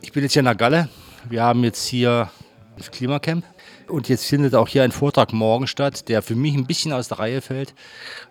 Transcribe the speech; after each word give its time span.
Ich 0.00 0.12
bin 0.12 0.22
jetzt 0.22 0.32
hier 0.32 0.40
in 0.40 0.46
der 0.46 0.54
Galle. 0.54 0.88
Wir 1.28 1.42
haben 1.42 1.64
jetzt 1.64 1.86
hier 1.86 2.30
das 2.76 2.90
Klimacamp. 2.90 3.44
Und 3.88 4.08
jetzt 4.08 4.26
findet 4.26 4.54
auch 4.54 4.68
hier 4.68 4.82
ein 4.82 4.92
Vortrag 4.92 5.32
morgen 5.32 5.66
statt, 5.66 6.08
der 6.08 6.22
für 6.22 6.34
mich 6.34 6.54
ein 6.54 6.66
bisschen 6.66 6.92
aus 6.92 7.08
der 7.08 7.18
Reihe 7.18 7.40
fällt, 7.40 7.74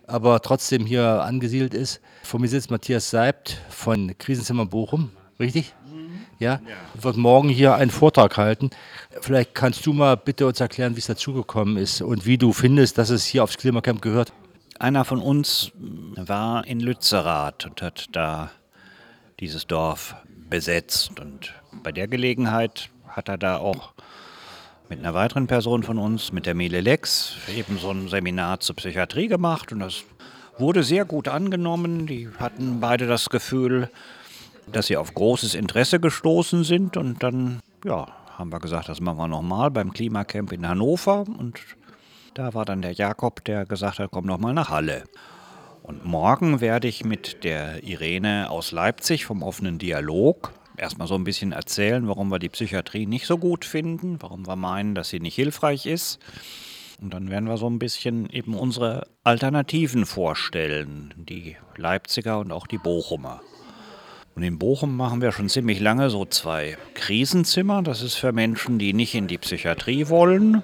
aber 0.06 0.40
trotzdem 0.42 0.86
hier 0.86 1.24
angesiedelt 1.24 1.74
ist. 1.74 2.00
Vor 2.22 2.40
mir 2.40 2.48
sitzt 2.48 2.70
Matthias 2.70 3.10
Seibt 3.10 3.60
von 3.70 4.16
Krisenzimmer 4.20 4.68
Bochum, 4.68 5.10
richtig? 5.40 5.74
Ja, 6.38 6.62
wird 6.94 7.18
morgen 7.18 7.50
hier 7.50 7.74
einen 7.74 7.90
Vortrag 7.90 8.38
halten. 8.38 8.70
Vielleicht 9.20 9.56
kannst 9.56 9.84
du 9.88 9.94
mal 9.94 10.16
bitte 10.16 10.46
uns 10.46 10.60
erklären, 10.60 10.96
wie 10.96 11.00
es 11.00 11.08
dazugekommen 11.08 11.78
ist 11.78 12.04
und 12.04 12.28
wie 12.28 12.38
du 12.38 12.54
findest, 12.54 13.00
dass 13.00 13.10
es 13.10 13.26
hier 13.26 13.44
aufs 13.44 13.58
Klimacamp 13.58 14.04
gehört. 14.04 14.32
Einer 14.78 15.06
von 15.06 15.20
uns 15.20 15.72
war 16.16 16.68
in 16.68 16.80
Lützerath 16.80 17.66
und 17.66 17.82
hat 17.82 18.06
da 18.12 18.52
dieses 19.40 19.66
Dorf 19.66 20.16
besetzt. 20.50 21.20
Und 21.20 21.54
bei 21.84 21.92
der 21.92 22.08
Gelegenheit 22.08 22.90
hat 23.08 23.30
er 23.30 23.38
da 23.38 23.58
auch 23.58 23.94
mit 24.90 25.00
einer 25.00 25.14
weiteren 25.14 25.48
Person 25.48 25.84
von 25.84 25.98
uns, 25.98 26.32
mit 26.32 26.46
der 26.46 26.56
Mele 26.56 26.82
Lex, 26.82 27.36
eben 27.56 27.78
so 27.78 27.92
ein 27.92 28.08
Seminar 28.08 28.60
zur 28.60 28.76
Psychiatrie 28.76 29.28
gemacht. 29.28 29.72
Und 29.72 29.80
das 29.80 30.04
wurde 30.58 30.84
sehr 30.84 31.06
gut 31.06 31.28
angenommen. 31.28 32.08
Die 32.08 32.30
hatten 32.40 32.80
beide 32.80 33.08
das 33.08 33.30
Gefühl, 33.30 33.90
dass 34.72 34.88
sie 34.88 34.98
auf 34.98 35.14
großes 35.14 35.56
Interesse 35.56 36.00
gestoßen 36.00 36.64
sind. 36.64 36.98
Und 36.98 37.22
dann, 37.24 37.60
ja, 37.86 38.08
haben 38.38 38.52
wir 38.52 38.60
gesagt, 38.60 38.90
das 38.90 39.02
machen 39.02 39.18
wir 39.18 39.28
nochmal 39.28 39.72
beim 39.72 39.92
Klimacamp 39.92 40.52
in 40.52 40.68
Hannover. 40.68 41.26
Und 41.28 41.60
da 42.34 42.54
war 42.54 42.66
dann 42.66 42.82
der 42.82 42.94
Jakob, 42.94 43.44
der 43.46 43.66
gesagt 43.66 44.00
hat, 44.00 44.12
komm 44.12 44.26
nochmal 44.26 44.54
nach 44.54 44.70
Halle. 44.70 45.04
Und 45.88 46.04
morgen 46.04 46.60
werde 46.60 46.90
ich 46.90 47.06
mit 47.06 47.46
der 47.46 47.82
Irene 47.82 48.50
aus 48.50 48.74
Leipzig 48.74 49.26
vom 49.26 49.42
offenen 49.42 49.80
Dialog 49.80 50.52
erstmal 50.76 51.08
so 51.08 51.16
ein 51.16 51.24
bisschen 51.24 51.54
erzählen, 51.54 52.10
warum 52.10 52.28
wir 52.28 52.40
die 52.40 52.50
Psychiatrie 52.50 53.06
nicht 53.06 53.26
so 53.26 53.38
gut 53.38 53.64
finden, 53.64 54.22
warum 54.22 54.46
wir 54.46 54.58
meinen, 54.58 54.96
dass 54.96 55.08
sie 55.08 55.22
nicht 55.22 55.36
hilfreich 55.36 55.86
ist. 55.86 56.20
Und 57.02 57.14
dann 57.14 57.30
werden 57.30 57.48
wir 57.48 57.56
so 57.56 57.70
ein 57.70 57.80
bisschen 57.80 58.30
eben 58.30 58.54
unsere 58.54 59.08
Alternativen 59.24 60.06
vorstellen, 60.06 61.14
die 61.16 61.56
Leipziger 61.78 62.40
und 62.40 62.52
auch 62.52 62.68
die 62.68 62.80
Bochumer. 62.80 63.42
Und 64.36 64.44
in 64.44 64.60
Bochum 64.60 64.98
machen 64.98 65.22
wir 65.22 65.32
schon 65.32 65.48
ziemlich 65.48 65.80
lange 65.80 66.10
so 66.10 66.26
zwei 66.26 66.78
Krisenzimmer. 66.96 67.82
Das 67.82 68.02
ist 68.02 68.16
für 68.16 68.34
Menschen, 68.34 68.78
die 68.78 68.92
nicht 68.92 69.16
in 69.16 69.28
die 69.28 69.38
Psychiatrie 69.38 70.10
wollen. 70.10 70.64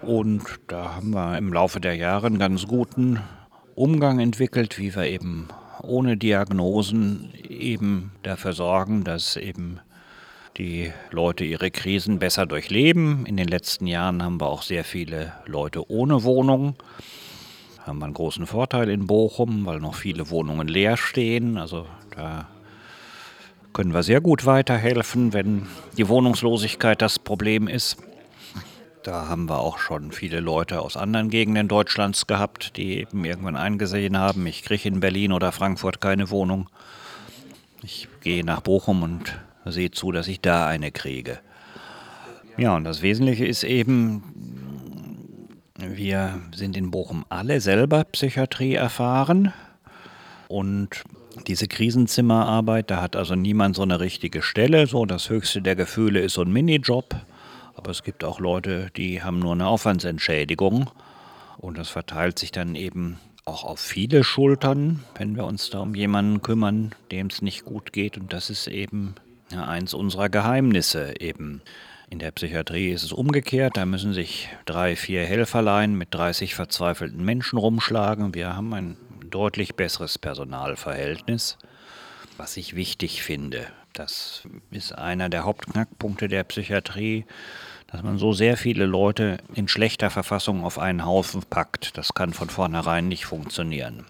Und 0.00 0.42
da 0.68 0.94
haben 0.94 1.10
wir 1.10 1.36
im 1.36 1.52
Laufe 1.52 1.80
der 1.80 1.96
Jahre 1.96 2.28
einen 2.28 2.38
ganz 2.38 2.66
guten 2.66 3.20
Umgang 3.78 4.18
entwickelt, 4.18 4.76
wie 4.78 4.94
wir 4.96 5.04
eben 5.04 5.46
ohne 5.84 6.16
Diagnosen 6.16 7.32
eben 7.48 8.10
dafür 8.24 8.52
sorgen, 8.52 9.04
dass 9.04 9.36
eben 9.36 9.78
die 10.56 10.92
Leute 11.12 11.44
ihre 11.44 11.70
Krisen 11.70 12.18
besser 12.18 12.44
durchleben. 12.44 13.24
In 13.24 13.36
den 13.36 13.46
letzten 13.46 13.86
Jahren 13.86 14.20
haben 14.20 14.40
wir 14.40 14.48
auch 14.48 14.62
sehr 14.62 14.82
viele 14.82 15.32
Leute 15.46 15.88
ohne 15.88 16.24
Wohnung. 16.24 16.74
Haben 17.86 18.00
wir 18.00 18.06
einen 18.06 18.14
großen 18.14 18.46
Vorteil 18.46 18.90
in 18.90 19.06
Bochum, 19.06 19.64
weil 19.64 19.78
noch 19.78 19.94
viele 19.94 20.28
Wohnungen 20.28 20.66
leer 20.66 20.96
stehen. 20.96 21.56
Also 21.56 21.86
da 22.16 22.48
können 23.72 23.94
wir 23.94 24.02
sehr 24.02 24.20
gut 24.20 24.44
weiterhelfen, 24.44 25.32
wenn 25.32 25.68
die 25.96 26.08
Wohnungslosigkeit 26.08 27.00
das 27.00 27.20
Problem 27.20 27.68
ist. 27.68 27.96
Da 29.02 29.28
haben 29.28 29.48
wir 29.48 29.58
auch 29.58 29.78
schon 29.78 30.12
viele 30.12 30.40
Leute 30.40 30.80
aus 30.80 30.96
anderen 30.96 31.30
Gegenden 31.30 31.68
Deutschlands 31.68 32.26
gehabt, 32.26 32.76
die 32.76 32.98
eben 32.98 33.24
irgendwann 33.24 33.56
eingesehen 33.56 34.18
haben, 34.18 34.46
ich 34.46 34.62
kriege 34.62 34.88
in 34.88 35.00
Berlin 35.00 35.32
oder 35.32 35.52
Frankfurt 35.52 36.00
keine 36.00 36.30
Wohnung. 36.30 36.68
Ich 37.82 38.08
gehe 38.22 38.44
nach 38.44 38.60
Bochum 38.60 39.02
und 39.02 39.38
sehe 39.64 39.90
zu, 39.90 40.12
dass 40.12 40.28
ich 40.28 40.40
da 40.40 40.66
eine 40.66 40.90
kriege. 40.90 41.38
Ja, 42.56 42.74
und 42.74 42.84
das 42.84 43.02
Wesentliche 43.02 43.46
ist 43.46 43.62
eben, 43.62 45.48
wir 45.78 46.40
sind 46.52 46.76
in 46.76 46.90
Bochum 46.90 47.24
alle 47.28 47.60
selber 47.60 48.04
Psychiatrie 48.04 48.74
erfahren 48.74 49.52
und 50.48 51.04
diese 51.46 51.68
Krisenzimmerarbeit, 51.68 52.90
da 52.90 53.00
hat 53.00 53.14
also 53.14 53.36
niemand 53.36 53.76
so 53.76 53.82
eine 53.82 54.00
richtige 54.00 54.42
Stelle. 54.42 54.86
So, 54.86 55.06
das 55.06 55.30
höchste 55.30 55.62
der 55.62 55.76
Gefühle 55.76 56.20
ist 56.20 56.34
so 56.34 56.42
ein 56.42 56.52
Minijob. 56.52 57.14
Aber 57.78 57.92
es 57.92 58.02
gibt 58.02 58.24
auch 58.24 58.40
Leute, 58.40 58.90
die 58.96 59.22
haben 59.22 59.38
nur 59.38 59.52
eine 59.52 59.68
Aufwandsentschädigung. 59.68 60.90
Und 61.58 61.78
das 61.78 61.88
verteilt 61.88 62.36
sich 62.36 62.50
dann 62.50 62.74
eben 62.74 63.20
auch 63.44 63.62
auf 63.62 63.78
viele 63.78 64.24
Schultern, 64.24 65.04
wenn 65.16 65.36
wir 65.36 65.44
uns 65.44 65.70
da 65.70 65.78
um 65.78 65.94
jemanden 65.94 66.42
kümmern, 66.42 66.92
dem 67.12 67.28
es 67.28 67.40
nicht 67.40 67.64
gut 67.64 67.92
geht. 67.92 68.18
Und 68.18 68.32
das 68.32 68.50
ist 68.50 68.66
eben 68.66 69.14
eins 69.56 69.94
unserer 69.94 70.28
Geheimnisse 70.28 71.14
eben. 71.20 71.62
In 72.10 72.18
der 72.18 72.32
Psychiatrie 72.32 72.90
ist 72.90 73.04
es 73.04 73.12
umgekehrt. 73.12 73.76
Da 73.76 73.86
müssen 73.86 74.12
sich 74.12 74.48
drei, 74.66 74.96
vier 74.96 75.24
Helferlein 75.24 75.94
mit 75.94 76.12
30 76.12 76.56
verzweifelten 76.56 77.24
Menschen 77.24 77.60
rumschlagen. 77.60 78.34
Wir 78.34 78.56
haben 78.56 78.74
ein 78.74 78.96
deutlich 79.30 79.76
besseres 79.76 80.18
Personalverhältnis, 80.18 81.58
was 82.38 82.56
ich 82.56 82.74
wichtig 82.74 83.22
finde. 83.22 83.68
Das 83.98 84.42
ist 84.70 84.96
einer 84.96 85.28
der 85.28 85.44
Hauptknackpunkte 85.44 86.28
der 86.28 86.44
Psychiatrie, 86.44 87.24
dass 87.88 88.04
man 88.04 88.16
so 88.16 88.32
sehr 88.32 88.56
viele 88.56 88.86
Leute 88.86 89.38
in 89.54 89.66
schlechter 89.66 90.08
Verfassung 90.08 90.62
auf 90.62 90.78
einen 90.78 91.04
Haufen 91.04 91.42
packt. 91.42 91.98
Das 91.98 92.14
kann 92.14 92.32
von 92.32 92.48
vornherein 92.48 93.08
nicht 93.08 93.26
funktionieren. 93.26 94.04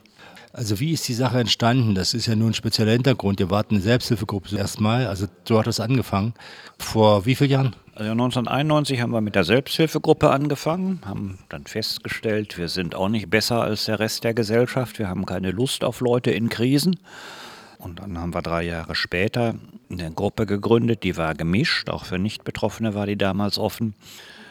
Also 0.53 0.79
wie 0.79 0.93
ist 0.93 1.09
die 1.09 1.15
Sache 1.15 1.41
entstanden? 1.41 1.95
Das 1.95 2.13
ist 2.13 2.27
ja 2.27 2.37
nur 2.37 2.51
ein 2.51 2.55
spezieller 2.55 2.93
Hintergrund. 2.93 3.41
Ihr 3.41 3.49
wart 3.49 3.71
eine 3.71 3.81
Selbsthilfegruppe 3.81 4.59
erstmal, 4.59 5.07
also 5.07 5.27
du 5.47 5.59
hattest 5.59 5.81
angefangen. 5.81 6.35
Vor 6.79 7.25
wie 7.25 7.35
vielen 7.35 7.51
Jahren? 7.51 7.77
Also 7.95 8.11
1991 8.11 9.01
haben 9.01 9.13
wir 9.13 9.23
mit 9.23 9.37
der 9.37 9.45
Selbsthilfegruppe 9.45 10.29
angefangen, 10.29 11.01
haben 11.07 11.39
dann 11.49 11.65
festgestellt, 11.65 12.59
wir 12.59 12.69
sind 12.69 12.95
auch 12.95 13.09
nicht 13.09 13.31
besser 13.31 13.63
als 13.63 13.87
der 13.87 14.01
Rest 14.01 14.25
der 14.25 14.35
Gesellschaft. 14.35 14.99
Wir 14.99 15.09
haben 15.09 15.25
keine 15.25 15.51
Lust 15.51 15.83
auf 15.83 16.01
Leute 16.01 16.31
in 16.31 16.51
Krisen. 16.51 17.01
Und 17.79 18.01
dann 18.01 18.19
haben 18.19 18.35
wir 18.35 18.43
drei 18.43 18.65
Jahre 18.65 18.95
später 18.95 19.55
eine 19.91 20.11
Gruppe 20.11 20.47
gegründet, 20.47 21.05
die 21.05 21.17
war 21.17 21.35
gemischt, 21.35 21.89
auch 21.89 22.05
für 22.05 22.19
Nichtbetroffene 22.19 22.95
war 22.95 23.07
die 23.07 23.17
damals 23.17 23.59
offen, 23.59 23.95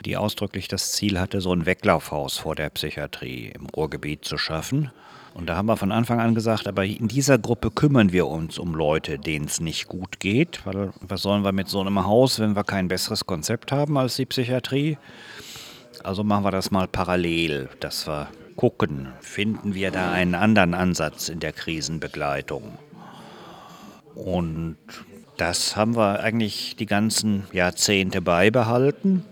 die 0.05 0.17
ausdrücklich 0.17 0.67
das 0.67 0.93
Ziel 0.93 1.19
hatte, 1.19 1.41
so 1.41 1.51
ein 1.53 1.65
Weglaufhaus 1.65 2.37
vor 2.37 2.55
der 2.55 2.69
Psychiatrie 2.69 3.51
im 3.53 3.65
Ruhrgebiet 3.67 4.25
zu 4.25 4.37
schaffen. 4.37 4.91
Und 5.33 5.47
da 5.47 5.55
haben 5.55 5.67
wir 5.67 5.77
von 5.77 5.91
Anfang 5.91 6.19
an 6.19 6.33
gesagt, 6.33 6.67
aber 6.67 6.83
in 6.83 7.07
dieser 7.07 7.37
Gruppe 7.37 7.69
kümmern 7.69 8.11
wir 8.11 8.25
uns 8.25 8.57
um 8.57 8.73
Leute, 8.73 9.19
denen 9.19 9.45
es 9.45 9.59
nicht 9.59 9.87
gut 9.87 10.19
geht. 10.19 10.65
Weil 10.65 10.91
was 10.99 11.21
sollen 11.21 11.43
wir 11.43 11.51
mit 11.51 11.67
so 11.67 11.79
einem 11.79 12.03
Haus, 12.03 12.39
wenn 12.39 12.55
wir 12.55 12.63
kein 12.63 12.87
besseres 12.87 13.27
Konzept 13.27 13.71
haben 13.71 13.99
als 13.99 14.15
die 14.15 14.25
Psychiatrie? 14.25 14.97
Also 16.03 16.23
machen 16.23 16.43
wir 16.43 16.51
das 16.51 16.71
mal 16.71 16.87
parallel, 16.87 17.69
dass 17.81 18.07
wir 18.07 18.29
gucken, 18.55 19.09
finden 19.19 19.75
wir 19.75 19.91
da 19.91 20.11
einen 20.11 20.33
anderen 20.33 20.73
Ansatz 20.73 21.29
in 21.29 21.39
der 21.39 21.53
Krisenbegleitung. 21.53 22.79
Und 24.17 24.77
das 25.37 25.75
haben 25.75 25.95
wir 25.95 26.19
eigentlich 26.21 26.75
die 26.75 26.87
ganzen 26.87 27.43
Jahrzehnte 27.53 28.21
beibehalten. 28.21 29.23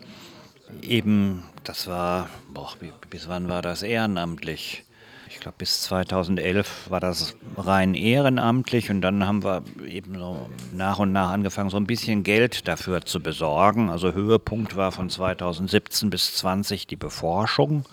Eben, 0.82 1.44
das 1.64 1.88
war, 1.88 2.30
boah, 2.54 2.72
bis 3.10 3.28
wann 3.28 3.50
war 3.50 3.62
das 3.62 3.82
ehrenamtlich? 3.82 4.84
Ich 5.30 5.40
glaube, 5.40 5.56
bis 5.58 5.82
2011 5.82 6.90
war 6.90 7.00
das 7.00 7.36
rein 7.58 7.94
ehrenamtlich 7.96 8.90
und 8.90 9.02
dann 9.02 9.26
haben 9.26 9.44
wir 9.44 9.64
eben 9.88 10.18
so 10.18 10.50
nach 10.72 11.00
und 11.00 11.12
nach 11.12 11.32
angefangen, 11.32 11.70
so 11.70 11.78
ein 11.78 11.88
bisschen 11.88 12.24
Geld 12.24 12.68
dafür 12.68 13.02
zu 13.02 13.20
besorgen. 13.20 13.90
Also 13.90 14.14
Höhepunkt 14.14 14.76
war 14.76 14.92
von 14.92 15.10
2017 15.10 16.10
bis 16.10 16.36
2020 16.36 16.88
die 16.88 16.96
Beforschung 16.96 17.86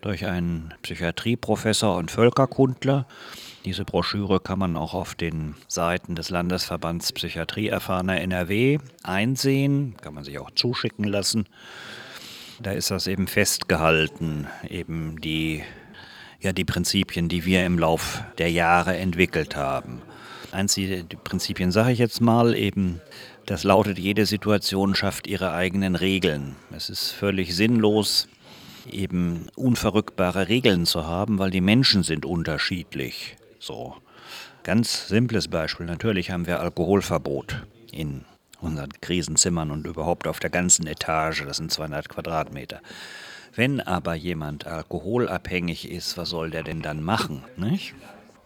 durch 0.00 0.26
einen 0.26 0.74
Psychiatrieprofessor 0.82 1.96
und 1.96 2.10
Völkerkundler. 2.10 3.06
Diese 3.64 3.84
Broschüre 3.84 4.40
kann 4.40 4.58
man 4.58 4.76
auch 4.76 4.92
auf 4.92 5.14
den 5.14 5.54
Seiten 5.68 6.16
des 6.16 6.30
Landesverbands 6.30 7.12
Psychiatrie 7.12 7.68
erfahrener 7.68 8.20
NRW 8.20 8.78
einsehen, 9.04 9.94
kann 10.00 10.14
man 10.14 10.24
sich 10.24 10.40
auch 10.40 10.50
zuschicken 10.50 11.04
lassen. 11.04 11.46
Da 12.60 12.72
ist 12.72 12.90
das 12.90 13.06
eben 13.06 13.28
festgehalten, 13.28 14.48
eben 14.68 15.20
die 15.20 15.62
ja 16.40 16.52
die 16.52 16.64
Prinzipien, 16.64 17.28
die 17.28 17.44
wir 17.44 17.64
im 17.64 17.78
Lauf 17.78 18.24
der 18.38 18.50
Jahre 18.50 18.96
entwickelt 18.96 19.54
haben. 19.54 20.02
Eins 20.50 20.74
die 20.74 21.04
Prinzipien 21.22 21.70
sage 21.70 21.92
ich 21.92 22.00
jetzt 22.00 22.20
mal 22.20 22.56
eben, 22.56 23.00
das 23.46 23.62
lautet, 23.62 23.98
jede 23.98 24.26
Situation 24.26 24.96
schafft 24.96 25.28
ihre 25.28 25.52
eigenen 25.52 25.94
Regeln. 25.94 26.56
Es 26.74 26.90
ist 26.90 27.12
völlig 27.12 27.54
sinnlos, 27.54 28.28
eben 28.90 29.46
unverrückbare 29.54 30.48
Regeln 30.48 30.84
zu 30.84 31.06
haben, 31.06 31.38
weil 31.38 31.50
die 31.50 31.60
Menschen 31.60 32.02
sind 32.02 32.26
unterschiedlich. 32.26 33.36
So, 33.62 33.94
ganz 34.64 35.06
simples 35.06 35.46
Beispiel. 35.46 35.86
Natürlich 35.86 36.32
haben 36.32 36.48
wir 36.48 36.58
Alkoholverbot 36.58 37.62
in 37.92 38.24
unseren 38.60 38.90
Krisenzimmern 39.00 39.70
und 39.70 39.86
überhaupt 39.86 40.26
auf 40.26 40.40
der 40.40 40.50
ganzen 40.50 40.88
Etage. 40.88 41.44
Das 41.46 41.58
sind 41.58 41.70
200 41.70 42.08
Quadratmeter. 42.08 42.80
Wenn 43.54 43.80
aber 43.80 44.14
jemand 44.14 44.66
alkoholabhängig 44.66 45.88
ist, 45.88 46.16
was 46.16 46.30
soll 46.30 46.50
der 46.50 46.64
denn 46.64 46.82
dann 46.82 47.04
machen? 47.04 47.44
Nicht? 47.56 47.94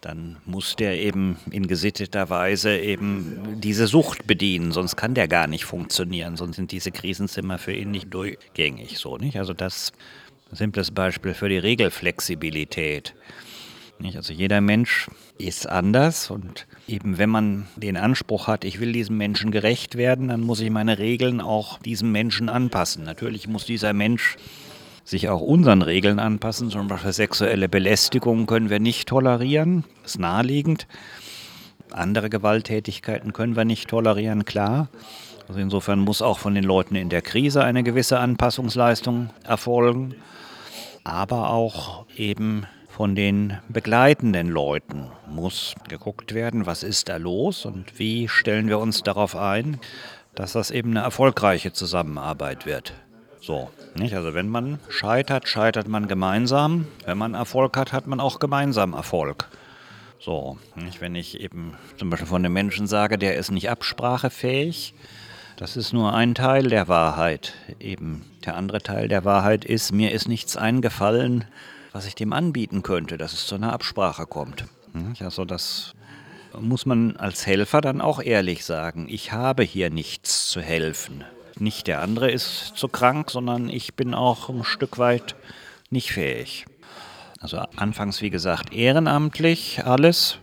dann 0.02 0.36
muss 0.44 0.76
der 0.76 1.00
eben 1.00 1.36
in 1.50 1.66
gesitteter 1.66 2.30
Weise 2.30 2.78
eben 2.78 3.58
diese 3.60 3.88
Sucht 3.88 4.26
bedienen, 4.28 4.70
sonst 4.70 4.94
kann 4.94 5.14
der 5.14 5.26
gar 5.26 5.48
nicht 5.48 5.64
funktionieren, 5.64 6.36
sonst 6.36 6.56
sind 6.56 6.70
diese 6.70 6.92
Krisenzimmer 6.92 7.58
für 7.58 7.72
ihn 7.72 7.90
nicht 7.90 8.14
durchgängig 8.14 8.98
so, 8.98 9.16
nicht? 9.16 9.36
Also 9.36 9.52
das 9.52 9.92
simples 10.52 10.92
Beispiel 10.92 11.34
für 11.34 11.48
die 11.48 11.58
Regelflexibilität. 11.58 13.14
Nicht? 13.98 14.16
Also 14.16 14.32
jeder 14.32 14.60
Mensch 14.60 15.08
ist 15.38 15.68
anders 15.68 16.30
und 16.30 16.66
eben 16.86 17.18
wenn 17.18 17.30
man 17.30 17.66
den 17.76 17.96
Anspruch 17.96 18.46
hat, 18.46 18.64
ich 18.64 18.80
will 18.80 18.92
diesem 18.92 19.16
Menschen 19.16 19.50
gerecht 19.50 19.96
werden, 19.96 20.28
dann 20.28 20.42
muss 20.42 20.60
ich 20.60 20.70
meine 20.70 20.98
Regeln 20.98 21.40
auch 21.40 21.78
diesem 21.78 22.12
Menschen 22.12 22.48
anpassen. 22.48 23.04
Natürlich 23.04 23.48
muss 23.48 23.64
dieser 23.64 23.92
Mensch 23.92 24.36
sich 25.04 25.28
auch 25.28 25.40
unseren 25.40 25.82
Regeln 25.82 26.18
anpassen. 26.18 26.68
Zum 26.70 26.88
Beispiel 26.88 27.12
sexuelle 27.12 27.68
Belästigung 27.68 28.46
können 28.46 28.70
wir 28.70 28.80
nicht 28.80 29.08
tolerieren, 29.08 29.84
ist 30.04 30.18
naheliegend. 30.18 30.86
Andere 31.92 32.28
Gewalttätigkeiten 32.28 33.32
können 33.32 33.56
wir 33.56 33.64
nicht 33.64 33.88
tolerieren, 33.88 34.44
klar. 34.44 34.88
Also 35.48 35.60
insofern 35.60 36.00
muss 36.00 36.22
auch 36.22 36.38
von 36.38 36.54
den 36.54 36.64
Leuten 36.64 36.96
in 36.96 37.08
der 37.08 37.22
Krise 37.22 37.62
eine 37.62 37.84
gewisse 37.84 38.18
Anpassungsleistung 38.18 39.30
erfolgen, 39.44 40.16
aber 41.04 41.50
auch 41.50 42.04
eben 42.16 42.66
von 42.96 43.14
den 43.14 43.58
begleitenden 43.68 44.48
Leuten 44.48 45.10
muss 45.28 45.74
geguckt 45.86 46.32
werden, 46.32 46.64
was 46.64 46.82
ist 46.82 47.10
da 47.10 47.18
los 47.18 47.66
und 47.66 47.98
wie 47.98 48.26
stellen 48.26 48.68
wir 48.68 48.78
uns 48.78 49.02
darauf 49.02 49.36
ein, 49.36 49.78
dass 50.34 50.52
das 50.52 50.70
eben 50.70 50.92
eine 50.92 51.00
erfolgreiche 51.00 51.74
Zusammenarbeit 51.74 52.64
wird. 52.64 52.94
So, 53.38 53.68
nicht? 53.96 54.14
Also 54.14 54.32
wenn 54.32 54.48
man 54.48 54.78
scheitert, 54.88 55.46
scheitert 55.46 55.88
man 55.88 56.08
gemeinsam. 56.08 56.86
Wenn 57.04 57.18
man 57.18 57.34
Erfolg 57.34 57.76
hat, 57.76 57.92
hat 57.92 58.06
man 58.06 58.18
auch 58.18 58.38
gemeinsam 58.38 58.94
Erfolg. 58.94 59.50
So, 60.18 60.56
nicht? 60.74 61.02
wenn 61.02 61.16
ich 61.16 61.38
eben 61.38 61.74
zum 61.98 62.08
Beispiel 62.08 62.28
von 62.28 62.42
einem 62.42 62.54
Menschen 62.54 62.86
sage, 62.86 63.18
der 63.18 63.36
ist 63.36 63.50
nicht 63.50 63.68
absprachefähig, 63.68 64.94
das 65.58 65.76
ist 65.76 65.92
nur 65.92 66.14
ein 66.14 66.34
Teil 66.34 66.68
der 66.68 66.88
Wahrheit. 66.88 67.52
Eben 67.78 68.24
der 68.46 68.56
andere 68.56 68.80
Teil 68.80 69.08
der 69.08 69.26
Wahrheit 69.26 69.66
ist, 69.66 69.92
mir 69.92 70.12
ist 70.12 70.28
nichts 70.28 70.56
eingefallen, 70.56 71.44
was 71.96 72.06
ich 72.06 72.14
dem 72.14 72.32
anbieten 72.32 72.82
könnte, 72.82 73.18
dass 73.18 73.32
es 73.32 73.46
zu 73.46 73.54
einer 73.54 73.72
Absprache 73.72 74.26
kommt. 74.26 74.64
Also 75.20 75.44
das 75.44 75.94
muss 76.58 76.86
man 76.86 77.16
als 77.16 77.46
Helfer 77.46 77.80
dann 77.80 78.00
auch 78.00 78.22
ehrlich 78.22 78.64
sagen. 78.64 79.06
Ich 79.08 79.32
habe 79.32 79.62
hier 79.62 79.90
nichts 79.90 80.48
zu 80.48 80.60
helfen 80.60 81.24
nicht 81.60 81.86
der 81.86 82.02
andere 82.02 82.30
ist 82.30 82.72
zu 82.76 82.88
krank, 82.88 83.30
sondern 83.30 83.68
ich 83.68 83.94
bin 83.94 84.14
auch 84.14 84.48
ein 84.48 84.64
Stück 84.64 84.98
weit 84.98 85.36
nicht 85.90 86.12
fähig. 86.12 86.66
Also 87.40 87.58
anfangs, 87.76 88.22
wie 88.22 88.30
gesagt, 88.30 88.72
ehrenamtlich 88.72 89.84
alles. 89.84 90.38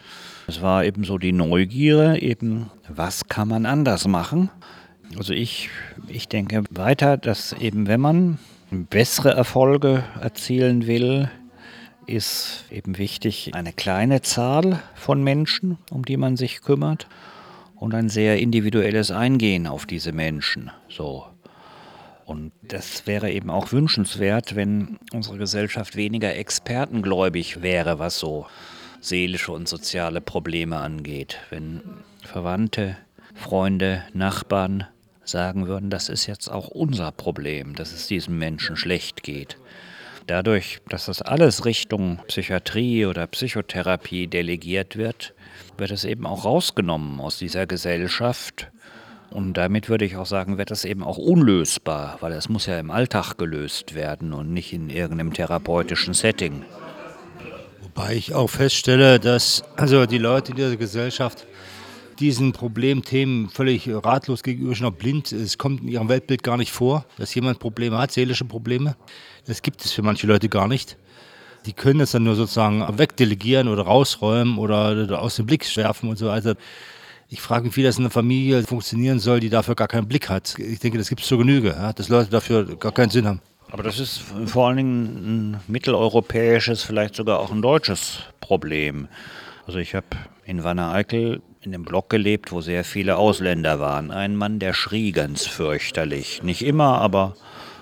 Es 0.47 0.61
war 0.61 0.83
eben 0.83 1.03
so 1.03 1.17
die 1.17 1.31
Neugier, 1.31 2.21
eben, 2.21 2.69
was 2.87 3.27
kann 3.27 3.47
man 3.47 3.65
anders 3.65 4.07
machen? 4.07 4.49
Also 5.17 5.33
ich, 5.33 5.69
ich 6.07 6.27
denke 6.27 6.63
weiter, 6.71 7.17
dass 7.17 7.53
eben, 7.53 7.87
wenn 7.87 8.01
man 8.01 8.39
bessere 8.71 9.31
Erfolge 9.31 10.03
erzielen 10.19 10.87
will, 10.87 11.29
ist 12.07 12.65
eben 12.71 12.97
wichtig 12.97 13.51
eine 13.53 13.73
kleine 13.73 14.21
Zahl 14.21 14.81
von 14.95 15.23
Menschen, 15.23 15.77
um 15.91 16.05
die 16.05 16.17
man 16.17 16.37
sich 16.37 16.61
kümmert 16.61 17.07
und 17.75 17.93
ein 17.93 18.09
sehr 18.09 18.39
individuelles 18.39 19.11
Eingehen 19.11 19.67
auf 19.67 19.85
diese 19.85 20.11
Menschen. 20.11 20.71
So. 20.89 21.25
Und 22.25 22.53
das 22.61 23.05
wäre 23.05 23.31
eben 23.31 23.49
auch 23.49 23.71
wünschenswert, 23.71 24.55
wenn 24.55 24.97
unsere 25.11 25.37
Gesellschaft 25.37 25.95
weniger 25.95 26.35
expertengläubig 26.35 27.61
wäre, 27.61 27.99
was 27.99 28.17
so 28.17 28.45
seelische 29.01 29.51
und 29.51 29.67
soziale 29.67 30.21
Probleme 30.21 30.77
angeht. 30.77 31.39
Wenn 31.49 31.81
Verwandte, 32.23 32.97
Freunde, 33.35 34.03
Nachbarn 34.13 34.87
sagen 35.25 35.67
würden, 35.67 35.89
das 35.89 36.09
ist 36.09 36.25
jetzt 36.25 36.49
auch 36.49 36.69
unser 36.69 37.11
Problem, 37.11 37.75
dass 37.75 37.91
es 37.91 38.07
diesem 38.07 38.37
Menschen 38.37 38.77
schlecht 38.77 39.23
geht. 39.23 39.57
Dadurch, 40.27 40.79
dass 40.87 41.07
das 41.07 41.21
alles 41.21 41.65
Richtung 41.65 42.19
Psychiatrie 42.27 43.05
oder 43.05 43.27
Psychotherapie 43.27 44.27
delegiert 44.27 44.95
wird, 44.95 45.33
wird 45.77 45.91
es 45.91 46.05
eben 46.05 46.25
auch 46.25 46.45
rausgenommen 46.45 47.19
aus 47.19 47.37
dieser 47.37 47.67
Gesellschaft. 47.67 48.69
Und 49.31 49.53
damit 49.55 49.89
würde 49.89 50.05
ich 50.05 50.15
auch 50.15 50.25
sagen, 50.25 50.57
wird 50.57 50.71
das 50.71 50.85
eben 50.85 51.03
auch 51.03 51.17
unlösbar, 51.17 52.17
weil 52.21 52.31
es 52.33 52.49
muss 52.49 52.67
ja 52.67 52.79
im 52.79 52.91
Alltag 52.91 53.37
gelöst 53.37 53.95
werden 53.95 54.31
und 54.31 54.53
nicht 54.53 54.71
in 54.73 54.89
irgendeinem 54.89 55.33
therapeutischen 55.33 56.13
Setting. 56.13 56.63
Wobei 57.81 58.15
ich 58.15 58.33
auch 58.33 58.49
feststelle, 58.49 59.19
dass 59.19 59.63
also 59.75 60.05
die 60.05 60.19
Leute 60.19 60.51
in 60.51 60.57
dieser 60.57 60.77
Gesellschaft 60.77 61.45
diesen 62.19 62.51
Problemthemen 62.51 63.49
völlig 63.49 63.89
ratlos 63.89 64.43
gegenüber 64.43 64.75
schon 64.75 64.93
blind. 64.93 65.31
Es 65.31 65.57
kommt 65.57 65.81
in 65.81 65.87
ihrem 65.87 66.09
Weltbild 66.09 66.43
gar 66.43 66.57
nicht 66.57 66.71
vor, 66.71 67.05
dass 67.17 67.33
jemand 67.35 67.59
Probleme 67.59 67.97
hat, 67.97 68.11
seelische 68.11 68.45
Probleme. 68.45 68.95
Das 69.45 69.61
gibt 69.61 69.83
es 69.83 69.91
für 69.91 70.01
manche 70.01 70.27
Leute 70.27 70.49
gar 70.49 70.67
nicht. 70.67 70.97
Die 71.65 71.73
können 71.73 72.01
es 72.01 72.11
dann 72.11 72.23
nur 72.23 72.35
sozusagen 72.35 72.85
wegdelegieren 72.97 73.67
oder 73.67 73.83
rausräumen 73.83 74.57
oder 74.57 75.21
aus 75.21 75.37
dem 75.37 75.45
Blick 75.45 75.65
werfen 75.77 76.09
und 76.09 76.17
so. 76.17 76.29
Also 76.29 76.53
ich 77.29 77.41
frage 77.41 77.65
mich, 77.65 77.77
wie 77.77 77.83
das 77.83 77.97
in 77.97 78.03
einer 78.03 78.11
Familie 78.11 78.63
funktionieren 78.63 79.19
soll, 79.19 79.39
die 79.39 79.49
dafür 79.49 79.75
gar 79.75 79.87
keinen 79.87 80.07
Blick 80.07 80.29
hat. 80.29 80.59
Ich 80.59 80.79
denke, 80.79 80.97
das 80.97 81.09
gibt 81.09 81.21
es 81.21 81.27
zur 81.27 81.37
Genüge, 81.37 81.93
dass 81.95 82.09
Leute 82.09 82.29
dafür 82.29 82.75
gar 82.77 82.91
keinen 82.91 83.09
Sinn 83.09 83.25
haben. 83.25 83.41
Aber 83.71 83.81
das 83.81 83.97
ist 83.97 84.21
vor 84.45 84.67
allen 84.67 84.77
Dingen 84.77 85.05
ein 85.05 85.61
mitteleuropäisches, 85.67 86.83
vielleicht 86.83 87.15
sogar 87.15 87.39
auch 87.39 87.51
ein 87.51 87.61
deutsches 87.61 88.19
Problem. 88.39 89.07
Also 89.65 89.79
ich 89.79 89.95
habe 89.95 90.05
in 90.45 90.63
Wanne-Eickel 90.63 91.41
in 91.65 91.73
einem 91.73 91.85
Block 91.85 92.09
gelebt, 92.09 92.51
wo 92.51 92.61
sehr 92.61 92.83
viele 92.83 93.17
Ausländer 93.17 93.79
waren. 93.79 94.11
Ein 94.11 94.35
Mann, 94.35 94.59
der 94.59 94.73
schrie 94.73 95.11
ganz 95.11 95.45
fürchterlich. 95.45 96.43
Nicht 96.43 96.63
immer, 96.63 96.99
aber 96.99 97.35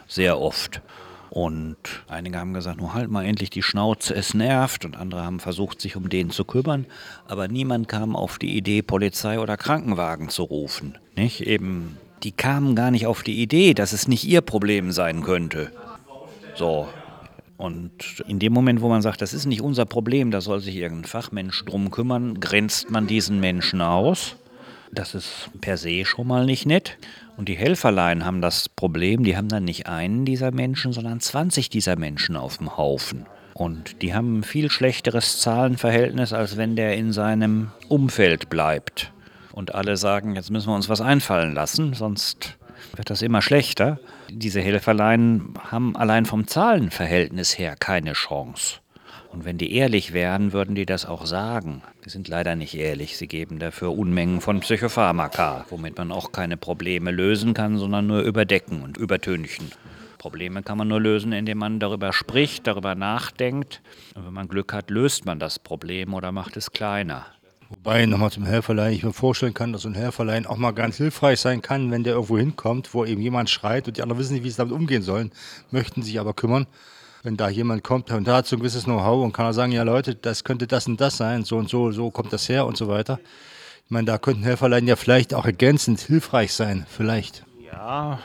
sehr 0.07 0.39
oft. 0.39 0.81
Und 1.29 1.77
einige 2.09 2.37
haben 2.37 2.53
gesagt, 2.53 2.81
nun 2.81 2.93
halt 2.93 3.09
mal 3.09 3.23
endlich 3.23 3.49
die 3.49 3.63
Schnauze, 3.63 4.13
es 4.13 4.33
nervt. 4.33 4.83
Und 4.83 4.97
andere 4.97 5.23
haben 5.23 5.39
versucht, 5.39 5.79
sich 5.79 5.95
um 5.95 6.09
den 6.09 6.29
zu 6.29 6.43
kümmern. 6.43 6.85
Aber 7.25 7.47
niemand 7.47 7.87
kam 7.87 8.15
auf 8.17 8.37
die 8.37 8.57
Idee, 8.57 8.81
Polizei 8.81 9.39
oder 9.39 9.55
Krankenwagen 9.55 10.27
zu 10.27 10.43
rufen. 10.43 10.97
Nicht? 11.15 11.41
Eben, 11.41 11.97
die 12.23 12.33
kamen 12.33 12.75
gar 12.75 12.91
nicht 12.91 13.07
auf 13.07 13.23
die 13.23 13.41
Idee, 13.41 13.73
dass 13.73 13.93
es 13.93 14.09
nicht 14.09 14.25
ihr 14.25 14.41
Problem 14.41 14.91
sein 14.91 15.23
könnte. 15.23 15.71
So. 16.55 16.89
Und 17.61 18.23
in 18.27 18.39
dem 18.39 18.53
Moment, 18.53 18.81
wo 18.81 18.89
man 18.89 19.03
sagt, 19.03 19.21
das 19.21 19.35
ist 19.35 19.45
nicht 19.45 19.61
unser 19.61 19.85
Problem, 19.85 20.31
da 20.31 20.41
soll 20.41 20.61
sich 20.61 20.75
irgendein 20.75 21.05
Fachmensch 21.07 21.63
drum 21.63 21.91
kümmern, 21.91 22.39
grenzt 22.39 22.89
man 22.89 23.05
diesen 23.05 23.39
Menschen 23.39 23.81
aus. 23.81 24.35
Das 24.91 25.13
ist 25.13 25.51
per 25.61 25.77
se 25.77 26.03
schon 26.03 26.25
mal 26.25 26.47
nicht 26.47 26.65
nett. 26.65 26.97
Und 27.37 27.49
die 27.49 27.55
Helferlein 27.55 28.25
haben 28.25 28.41
das 28.41 28.67
Problem, 28.67 29.23
die 29.23 29.37
haben 29.37 29.47
dann 29.47 29.63
nicht 29.63 29.85
einen 29.85 30.25
dieser 30.25 30.49
Menschen, 30.49 30.91
sondern 30.91 31.19
20 31.19 31.69
dieser 31.69 31.95
Menschen 31.97 32.35
auf 32.35 32.57
dem 32.57 32.77
Haufen. 32.77 33.27
Und 33.53 34.01
die 34.01 34.15
haben 34.15 34.39
ein 34.39 34.43
viel 34.43 34.71
schlechteres 34.71 35.39
Zahlenverhältnis, 35.39 36.33
als 36.33 36.57
wenn 36.57 36.75
der 36.75 36.95
in 36.95 37.13
seinem 37.13 37.69
Umfeld 37.89 38.49
bleibt. 38.49 39.11
Und 39.51 39.75
alle 39.75 39.97
sagen, 39.97 40.35
jetzt 40.35 40.49
müssen 40.49 40.69
wir 40.69 40.75
uns 40.75 40.89
was 40.89 40.99
einfallen 40.99 41.53
lassen, 41.53 41.93
sonst 41.93 42.57
wird 42.95 43.11
das 43.11 43.21
immer 43.21 43.43
schlechter. 43.43 43.99
Diese 44.33 44.61
Helferlein 44.61 45.55
haben 45.59 45.97
allein 45.97 46.25
vom 46.25 46.47
Zahlenverhältnis 46.47 47.57
her 47.57 47.75
keine 47.77 48.13
Chance. 48.13 48.79
Und 49.29 49.43
wenn 49.43 49.57
die 49.57 49.75
ehrlich 49.75 50.13
wären, 50.13 50.53
würden 50.53 50.73
die 50.73 50.85
das 50.85 51.05
auch 51.05 51.25
sagen. 51.25 51.81
Die 52.05 52.09
sind 52.09 52.29
leider 52.29 52.55
nicht 52.55 52.75
ehrlich. 52.75 53.17
Sie 53.17 53.27
geben 53.27 53.59
dafür 53.59 53.91
Unmengen 53.91 54.39
von 54.39 54.61
Psychopharmaka, 54.61 55.65
womit 55.69 55.97
man 55.97 56.13
auch 56.13 56.31
keine 56.31 56.55
Probleme 56.55 57.11
lösen 57.11 57.53
kann, 57.53 57.77
sondern 57.77 58.07
nur 58.07 58.21
überdecken 58.21 58.83
und 58.83 58.95
übertünchen. 58.95 59.69
Probleme 60.17 60.63
kann 60.63 60.77
man 60.77 60.87
nur 60.87 61.01
lösen, 61.01 61.33
indem 61.33 61.57
man 61.57 61.79
darüber 61.81 62.13
spricht, 62.13 62.67
darüber 62.67 62.95
nachdenkt. 62.95 63.81
Und 64.15 64.25
wenn 64.25 64.33
man 64.33 64.47
Glück 64.47 64.71
hat, 64.71 64.89
löst 64.89 65.25
man 65.25 65.39
das 65.39 65.59
Problem 65.59 66.13
oder 66.13 66.31
macht 66.31 66.55
es 66.55 66.71
kleiner. 66.71 67.25
Wobei, 67.71 68.05
nochmal 68.05 68.31
zum 68.31 68.45
Helferlein, 68.45 68.93
ich 68.93 69.03
mir 69.03 69.13
vorstellen 69.13 69.53
kann, 69.53 69.73
dass 69.73 69.81
so 69.83 69.89
ein 69.89 69.95
Helferlein 69.95 70.45
auch 70.45 70.57
mal 70.57 70.71
ganz 70.71 70.97
hilfreich 70.97 71.39
sein 71.39 71.61
kann, 71.61 71.89
wenn 71.89 72.03
der 72.03 72.13
irgendwo 72.13 72.37
hinkommt, 72.37 72.93
wo 72.93 73.05
eben 73.05 73.21
jemand 73.21 73.49
schreit 73.49 73.87
und 73.87 73.97
die 73.97 74.01
anderen 74.03 74.19
wissen 74.19 74.33
nicht, 74.33 74.43
wie 74.43 74.49
sie 74.49 74.57
damit 74.57 74.73
umgehen 74.73 75.01
sollen, 75.01 75.31
möchten 75.71 76.03
sich 76.03 76.19
aber 76.19 76.33
kümmern 76.33 76.67
wenn 77.23 77.37
da 77.37 77.49
jemand 77.49 77.83
kommt 77.83 78.11
und 78.11 78.27
da 78.27 78.37
hat 78.37 78.47
so 78.47 78.55
ein 78.55 78.59
gewisses 78.59 78.85
Know-how 78.85 79.23
und 79.23 79.33
kann 79.33 79.45
er 79.45 79.53
sagen, 79.53 79.71
ja 79.71 79.83
Leute, 79.83 80.15
das 80.15 80.43
könnte 80.43 80.67
das 80.67 80.87
und 80.87 80.99
das 80.99 81.17
sein, 81.17 81.43
so 81.43 81.57
und 81.57 81.69
so, 81.69 81.91
so 81.91 82.09
kommt 82.11 82.33
das 82.33 82.49
her 82.49 82.65
und 82.65 82.77
so 82.77 82.87
weiter. 82.87 83.19
Ich 83.85 83.91
meine, 83.91 84.05
da 84.05 84.17
könnten 84.17 84.43
Helferlein 84.43 84.87
ja 84.87 84.95
vielleicht 84.95 85.33
auch 85.33 85.45
ergänzend 85.45 85.99
hilfreich 85.99 86.53
sein, 86.53 86.85
vielleicht. 86.89 87.45
Ja, 87.65 88.19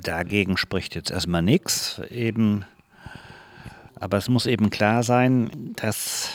dagegen 0.00 0.56
spricht 0.56 0.94
jetzt 0.94 1.10
erstmal 1.10 1.42
nichts, 1.42 2.00
eben. 2.10 2.64
Aber 3.98 4.18
es 4.18 4.28
muss 4.28 4.46
eben 4.46 4.70
klar 4.70 5.02
sein, 5.02 5.72
dass 5.76 6.30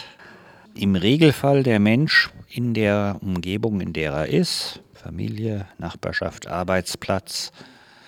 im 0.76 0.96
Regelfall 0.96 1.64
der 1.64 1.80
Mensch 1.80 2.30
in 2.50 2.74
der 2.74 3.18
Umgebung, 3.22 3.82
in 3.82 3.94
der 3.94 4.12
er 4.14 4.28
ist, 4.28 4.82
Familie, 4.94 5.66
Nachbarschaft, 5.78 6.48
Arbeitsplatz, 6.48 7.52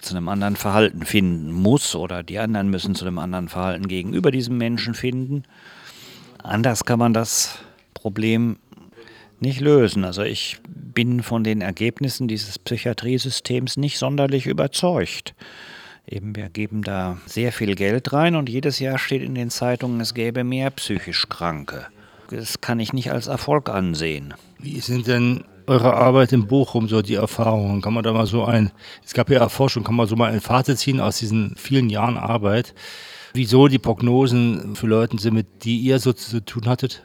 zu 0.01 0.15
einem 0.15 0.29
anderen 0.29 0.55
Verhalten 0.55 1.05
finden 1.05 1.51
muss 1.51 1.95
oder 1.95 2.23
die 2.23 2.39
anderen 2.39 2.69
müssen 2.69 2.95
zu 2.95 3.05
einem 3.05 3.19
anderen 3.19 3.49
Verhalten 3.49 3.87
gegenüber 3.87 4.31
diesem 4.31 4.57
Menschen 4.57 4.93
finden. 4.93 5.43
Anders 6.41 6.85
kann 6.85 6.99
man 6.99 7.13
das 7.13 7.59
Problem 7.93 8.57
nicht 9.39 9.59
lösen. 9.59 10.03
Also 10.03 10.23
ich 10.23 10.57
bin 10.65 11.23
von 11.23 11.43
den 11.43 11.61
Ergebnissen 11.61 12.27
dieses 12.27 12.57
Psychiatriesystems 12.59 13.77
nicht 13.77 13.97
sonderlich 13.97 14.47
überzeugt. 14.47 15.35
Eben, 16.07 16.35
wir 16.35 16.49
geben 16.49 16.81
da 16.81 17.17
sehr 17.25 17.51
viel 17.51 17.75
Geld 17.75 18.11
rein 18.11 18.35
und 18.35 18.49
jedes 18.49 18.79
Jahr 18.79 18.97
steht 18.97 19.21
in 19.21 19.35
den 19.35 19.49
Zeitungen, 19.49 20.01
es 20.01 20.13
gäbe 20.13 20.43
mehr 20.43 20.71
psychisch 20.71 21.29
Kranke. 21.29 21.87
Das 22.31 22.61
kann 22.61 22.79
ich 22.79 22.93
nicht 22.93 23.11
als 23.11 23.27
Erfolg 23.27 23.69
ansehen. 23.69 24.33
Wie 24.57 24.79
sind 24.79 25.07
denn 25.07 25.43
eure 25.67 25.93
Arbeit 25.93 26.31
in 26.31 26.47
Bochum, 26.47 26.87
so 26.87 27.01
die 27.01 27.15
Erfahrungen? 27.15 27.81
Kann 27.81 27.93
man 27.93 28.03
da 28.03 28.13
mal 28.13 28.25
so 28.25 28.45
ein, 28.45 28.71
es 29.05 29.13
gab 29.13 29.29
ja 29.29 29.39
Erforschung, 29.39 29.83
kann 29.83 29.95
man 29.95 30.07
so 30.07 30.15
mal 30.15 30.31
ein 30.31 30.39
Fazit 30.39 30.79
ziehen 30.79 31.01
aus 31.01 31.19
diesen 31.19 31.55
vielen 31.57 31.89
Jahren 31.89 32.17
Arbeit? 32.17 32.73
Wieso 33.33 33.67
die 33.67 33.79
Prognosen 33.79 34.75
für 34.75 34.87
Leute 34.87 35.17
sind, 35.19 35.33
mit 35.33 35.65
die 35.65 35.79
ihr 35.79 35.99
so 35.99 36.13
zu 36.13 36.43
tun 36.43 36.67
hattet? 36.67 37.03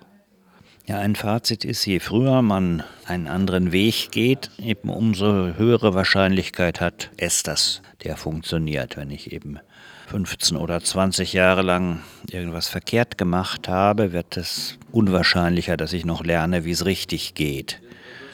Ja, 0.86 0.98
ein 0.98 1.16
Fazit 1.16 1.64
ist, 1.64 1.84
je 1.84 1.98
früher 1.98 2.42
man 2.42 2.84
einen 3.04 3.26
anderen 3.26 3.72
Weg 3.72 4.12
geht, 4.12 4.50
eben 4.58 4.90
umso 4.90 5.54
höhere 5.56 5.94
Wahrscheinlichkeit 5.94 6.80
hat 6.80 7.10
es, 7.16 7.42
dass 7.42 7.82
der 8.04 8.16
funktioniert. 8.16 8.96
Wenn 8.96 9.10
ich 9.10 9.32
eben 9.32 9.58
15 10.06 10.56
oder 10.56 10.80
20 10.80 11.32
Jahre 11.32 11.62
lang 11.62 12.00
irgendwas 12.30 12.68
verkehrt 12.68 13.18
gemacht 13.18 13.68
habe, 13.68 14.12
wird 14.12 14.36
es 14.36 14.78
unwahrscheinlicher, 14.92 15.76
dass 15.76 15.92
ich 15.92 16.04
noch 16.04 16.24
lerne, 16.24 16.64
wie 16.64 16.70
es 16.70 16.84
richtig 16.84 17.34
geht. 17.34 17.80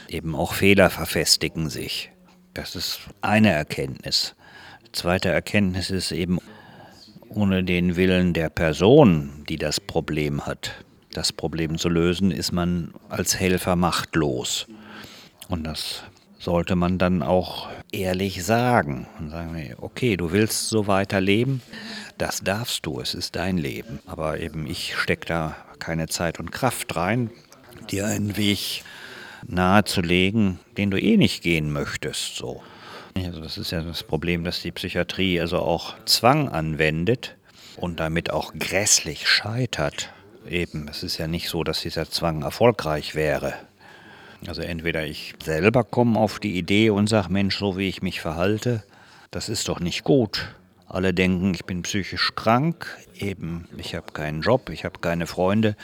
Eben 0.08 0.34
auch 0.34 0.52
Fehler 0.52 0.90
verfestigen 0.90 1.70
sich. 1.70 2.10
Das 2.52 2.76
ist 2.76 3.00
eine 3.22 3.50
Erkenntnis. 3.50 4.34
Zweite 4.92 5.30
Erkenntnis 5.30 5.88
ist 5.88 6.12
eben, 6.12 6.38
ohne 7.30 7.64
den 7.64 7.96
Willen 7.96 8.34
der 8.34 8.50
Person, 8.50 9.44
die 9.48 9.56
das 9.56 9.80
Problem 9.80 10.44
hat, 10.44 10.84
das 11.12 11.32
Problem 11.32 11.78
zu 11.78 11.88
lösen, 11.88 12.30
ist 12.30 12.52
man 12.52 12.92
als 13.08 13.40
Helfer 13.40 13.76
machtlos. 13.76 14.66
Und 15.48 15.64
das 15.64 16.04
sollte 16.42 16.74
man 16.74 16.98
dann 16.98 17.22
auch 17.22 17.68
ehrlich 17.92 18.44
sagen 18.44 19.06
und 19.20 19.30
sagen, 19.30 19.74
okay, 19.80 20.16
du 20.16 20.32
willst 20.32 20.68
so 20.68 20.88
weiterleben, 20.88 21.62
das 22.18 22.40
darfst 22.40 22.84
du, 22.84 23.00
es 23.00 23.14
ist 23.14 23.36
dein 23.36 23.58
Leben. 23.58 24.00
Aber 24.06 24.40
eben 24.40 24.66
ich 24.66 24.96
stecke 24.96 25.26
da 25.26 25.56
keine 25.78 26.08
Zeit 26.08 26.40
und 26.40 26.50
Kraft 26.50 26.96
rein, 26.96 27.30
dir 27.90 28.06
einen 28.06 28.36
Weg 28.36 28.82
nahezulegen, 29.46 30.58
den 30.76 30.90
du 30.90 31.00
eh 31.00 31.16
nicht 31.16 31.44
gehen 31.44 31.72
möchtest. 31.72 32.36
So. 32.36 32.60
Also 33.14 33.40
das 33.40 33.56
ist 33.56 33.70
ja 33.70 33.82
das 33.82 34.02
Problem, 34.02 34.42
dass 34.42 34.62
die 34.62 34.72
Psychiatrie 34.72 35.40
also 35.40 35.58
auch 35.58 35.94
Zwang 36.06 36.48
anwendet 36.48 37.36
und 37.76 38.00
damit 38.00 38.32
auch 38.32 38.52
grässlich 38.54 39.28
scheitert. 39.28 40.12
Eben, 40.48 40.88
es 40.88 41.04
ist 41.04 41.18
ja 41.18 41.28
nicht 41.28 41.48
so, 41.48 41.62
dass 41.62 41.82
dieser 41.82 42.10
Zwang 42.10 42.42
erfolgreich 42.42 43.14
wäre. 43.14 43.54
Also 44.46 44.62
entweder 44.62 45.06
ich 45.06 45.34
selber 45.42 45.84
komme 45.84 46.18
auf 46.18 46.40
die 46.40 46.58
Idee 46.58 46.90
und 46.90 47.08
sage, 47.08 47.32
Mensch, 47.32 47.58
so 47.58 47.76
wie 47.76 47.88
ich 47.88 48.02
mich 48.02 48.20
verhalte, 48.20 48.82
das 49.30 49.48
ist 49.48 49.68
doch 49.68 49.80
nicht 49.80 50.04
gut. 50.04 50.54
Alle 50.88 51.14
denken, 51.14 51.54
ich 51.54 51.64
bin 51.64 51.82
psychisch 51.82 52.34
krank, 52.34 52.86
eben, 53.18 53.66
ich 53.78 53.94
habe 53.94 54.12
keinen 54.12 54.42
Job, 54.42 54.68
ich 54.68 54.84
habe 54.84 54.98
keine 55.00 55.26
Freunde, 55.26 55.74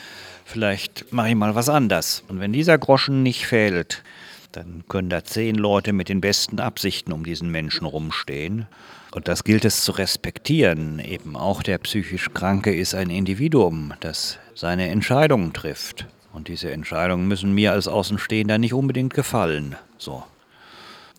vielleicht 0.45 1.11
mache 1.11 1.29
ich 1.29 1.35
mal 1.35 1.55
was 1.55 1.67
anders. 1.67 2.23
Und 2.27 2.39
wenn 2.39 2.53
dieser 2.53 2.77
Groschen 2.77 3.23
nicht 3.23 3.47
fehlt, 3.47 4.03
dann 4.51 4.83
können 4.87 5.09
da 5.09 5.23
zehn 5.23 5.55
Leute 5.55 5.93
mit 5.93 6.09
den 6.09 6.21
besten 6.21 6.59
Absichten 6.59 7.11
um 7.11 7.23
diesen 7.23 7.49
Menschen 7.49 7.85
rumstehen. 7.85 8.67
Und 9.11 9.27
das 9.27 9.43
gilt 9.43 9.65
es 9.65 9.81
zu 9.81 9.93
respektieren. 9.93 10.99
Eben 10.99 11.35
auch 11.35 11.63
der 11.63 11.79
psychisch 11.79 12.29
Kranke 12.33 12.75
ist 12.75 12.93
ein 12.93 13.09
Individuum, 13.09 13.93
das 14.01 14.37
seine 14.53 14.89
Entscheidungen 14.89 15.53
trifft. 15.53 16.05
Und 16.31 16.47
diese 16.47 16.71
Entscheidungen 16.71 17.27
müssen 17.27 17.53
mir 17.53 17.71
als 17.71 17.87
Außenstehender 17.87 18.57
nicht 18.57 18.73
unbedingt 18.73 19.13
gefallen. 19.13 19.75
So. 19.97 20.23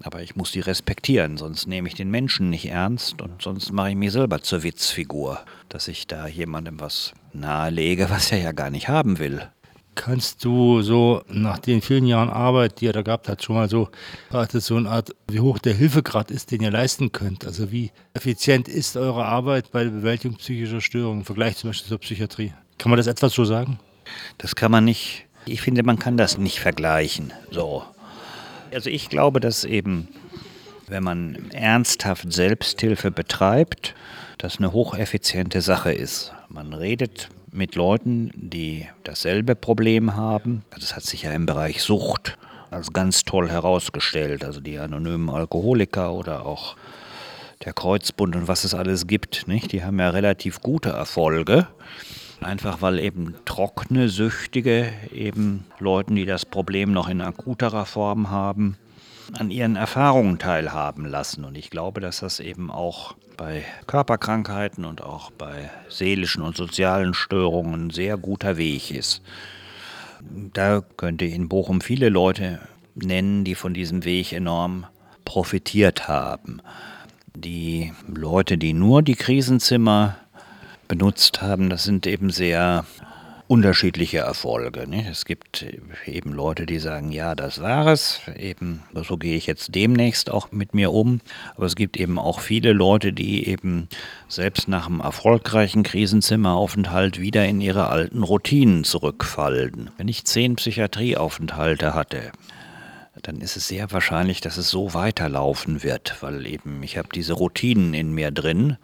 Aber 0.02 0.22
ich 0.22 0.34
muss 0.34 0.52
die 0.52 0.60
respektieren, 0.60 1.36
sonst 1.36 1.66
nehme 1.66 1.88
ich 1.88 1.94
den 1.94 2.10
Menschen 2.10 2.48
nicht 2.48 2.66
ernst 2.66 3.20
und 3.20 3.42
sonst 3.42 3.70
mache 3.70 3.90
ich 3.90 3.96
mich 3.96 4.12
selber 4.12 4.40
zur 4.40 4.62
Witzfigur, 4.62 5.40
dass 5.68 5.88
ich 5.88 6.06
da 6.06 6.26
jemandem 6.26 6.80
was 6.80 7.12
nahelege, 7.34 8.08
was 8.08 8.32
er 8.32 8.38
ja 8.38 8.52
gar 8.52 8.70
nicht 8.70 8.88
haben 8.88 9.18
will. 9.18 9.50
Kannst 9.96 10.44
du 10.44 10.80
so 10.80 11.22
nach 11.28 11.58
den 11.58 11.82
vielen 11.82 12.06
Jahren 12.06 12.30
Arbeit, 12.30 12.80
die 12.80 12.86
ihr 12.86 12.92
da 12.94 13.02
gehabt 13.02 13.28
habt, 13.28 13.42
schon 13.42 13.56
mal 13.56 13.68
so, 13.68 13.90
so 14.52 14.76
eine 14.76 14.88
Art, 14.88 15.14
wie 15.28 15.40
hoch 15.40 15.58
der 15.58 15.74
Hilfegrad 15.74 16.30
ist, 16.30 16.52
den 16.52 16.62
ihr 16.62 16.70
leisten 16.70 17.12
könnt? 17.12 17.44
Also 17.44 17.70
wie 17.70 17.90
effizient 18.14 18.68
ist 18.68 18.96
eure 18.96 19.26
Arbeit 19.26 19.70
bei 19.72 19.84
der 19.84 19.90
Bewältigung 19.90 20.38
psychischer 20.38 20.80
Störungen 20.80 21.20
im 21.20 21.24
Vergleich 21.26 21.56
zum 21.56 21.70
Beispiel 21.70 21.88
zur 21.88 21.98
Psychiatrie? 21.98 22.54
Kann 22.78 22.88
man 22.88 22.96
das 22.96 23.08
etwas 23.08 23.34
so 23.34 23.44
sagen? 23.44 23.78
Das 24.38 24.56
kann 24.56 24.70
man 24.70 24.84
nicht, 24.84 25.26
ich 25.46 25.62
finde, 25.62 25.82
man 25.82 25.98
kann 25.98 26.16
das 26.16 26.38
nicht 26.38 26.60
vergleichen. 26.60 27.32
So. 27.50 27.84
Also 28.72 28.90
ich 28.90 29.08
glaube, 29.08 29.40
dass 29.40 29.64
eben, 29.64 30.08
wenn 30.86 31.02
man 31.02 31.50
ernsthaft 31.50 32.32
Selbsthilfe 32.32 33.10
betreibt, 33.10 33.94
das 34.38 34.58
eine 34.58 34.72
hocheffiziente 34.72 35.60
Sache 35.60 35.92
ist. 35.92 36.32
Man 36.48 36.72
redet 36.72 37.28
mit 37.52 37.74
Leuten, 37.74 38.30
die 38.34 38.86
dasselbe 39.04 39.54
Problem 39.54 40.16
haben. 40.16 40.62
Das 40.78 40.94
hat 40.96 41.02
sich 41.02 41.22
ja 41.22 41.32
im 41.32 41.46
Bereich 41.46 41.82
Sucht 41.82 42.38
als 42.70 42.92
ganz 42.92 43.24
toll 43.24 43.50
herausgestellt. 43.50 44.44
Also 44.44 44.60
die 44.60 44.78
anonymen 44.78 45.28
Alkoholiker 45.28 46.12
oder 46.12 46.46
auch 46.46 46.76
der 47.64 47.72
Kreuzbund 47.72 48.36
und 48.36 48.48
was 48.48 48.64
es 48.64 48.74
alles 48.74 49.06
gibt, 49.06 49.46
nicht? 49.46 49.72
die 49.72 49.84
haben 49.84 49.98
ja 49.98 50.10
relativ 50.10 50.60
gute 50.60 50.90
Erfolge. 50.90 51.66
Einfach 52.40 52.80
weil 52.80 52.98
eben 52.98 53.34
trockene 53.44 54.08
Süchtige 54.08 54.92
eben 55.12 55.66
Leuten, 55.78 56.14
die 56.14 56.24
das 56.24 56.46
Problem 56.46 56.92
noch 56.92 57.08
in 57.08 57.20
akuterer 57.20 57.84
Form 57.84 58.30
haben, 58.30 58.76
an 59.38 59.50
ihren 59.50 59.76
Erfahrungen 59.76 60.38
teilhaben 60.38 61.04
lassen. 61.04 61.44
Und 61.44 61.56
ich 61.56 61.70
glaube, 61.70 62.00
dass 62.00 62.20
das 62.20 62.40
eben 62.40 62.70
auch 62.70 63.14
bei 63.36 63.64
Körperkrankheiten 63.86 64.84
und 64.84 65.02
auch 65.02 65.30
bei 65.30 65.70
seelischen 65.88 66.42
und 66.42 66.56
sozialen 66.56 67.14
Störungen 67.14 67.86
ein 67.86 67.90
sehr 67.90 68.16
guter 68.16 68.56
Weg 68.56 68.90
ist. 68.90 69.22
Da 70.52 70.82
könnte 70.96 71.24
in 71.24 71.48
Bochum 71.48 71.80
viele 71.80 72.08
Leute 72.08 72.60
nennen, 72.94 73.44
die 73.44 73.54
von 73.54 73.72
diesem 73.72 74.04
Weg 74.04 74.32
enorm 74.32 74.86
profitiert 75.24 76.08
haben. 76.08 76.60
Die 77.34 77.92
Leute, 78.06 78.58
die 78.58 78.72
nur 78.72 79.02
die 79.02 79.14
Krisenzimmer 79.14 80.16
benutzt 80.90 81.40
haben, 81.40 81.70
das 81.70 81.84
sind 81.84 82.04
eben 82.08 82.30
sehr 82.30 82.84
unterschiedliche 83.46 84.18
Erfolge. 84.18 84.88
Nicht? 84.88 85.08
Es 85.08 85.24
gibt 85.24 85.64
eben 86.04 86.32
Leute, 86.32 86.66
die 86.66 86.80
sagen, 86.80 87.12
ja, 87.12 87.36
das 87.36 87.62
war 87.62 87.86
es, 87.86 88.20
eben 88.36 88.82
so 88.94 89.16
gehe 89.16 89.36
ich 89.36 89.46
jetzt 89.46 89.74
demnächst 89.74 90.30
auch 90.30 90.50
mit 90.50 90.74
mir 90.74 90.92
um. 90.92 91.20
Aber 91.54 91.66
es 91.66 91.76
gibt 91.76 91.96
eben 91.96 92.18
auch 92.18 92.40
viele 92.40 92.72
Leute, 92.72 93.12
die 93.12 93.46
eben 93.46 93.88
selbst 94.28 94.66
nach 94.66 94.88
einem 94.88 94.98
erfolgreichen 94.98 95.84
Krisenzimmeraufenthalt 95.84 97.20
wieder 97.20 97.46
in 97.46 97.60
ihre 97.60 97.88
alten 97.88 98.24
Routinen 98.24 98.82
zurückfallen. 98.82 99.90
Wenn 99.96 100.08
ich 100.08 100.24
zehn 100.24 100.56
Psychiatrieaufenthalte 100.56 101.94
hatte, 101.94 102.32
dann 103.22 103.40
ist 103.40 103.56
es 103.56 103.68
sehr 103.68 103.92
wahrscheinlich, 103.92 104.40
dass 104.40 104.56
es 104.56 104.70
so 104.70 104.92
weiterlaufen 104.92 105.84
wird, 105.84 106.16
weil 106.20 106.48
eben 106.48 106.82
ich 106.82 106.98
habe 106.98 107.08
diese 107.14 107.34
Routinen 107.34 107.94
in 107.94 108.12
mir 108.12 108.32
drin 108.32 108.76